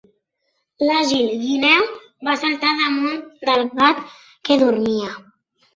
[0.87, 1.85] L'àgil guineu
[2.29, 4.05] va saltar al damunt del gat
[4.49, 5.17] que dormia.